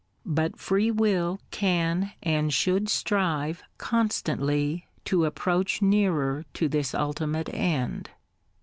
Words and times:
But 0.25 0.57
Free 0.57 0.89
Will 0.89 1.39
can 1.51 2.13
and 2.23 2.51
should 2.51 2.89
strive 2.89 3.61
constantly 3.77 4.87
to 5.05 5.25
approach 5.25 5.79
nearer 5.79 6.43
to 6.55 6.67
this 6.67 6.95
ultimate 6.95 7.49
end. 7.53 8.09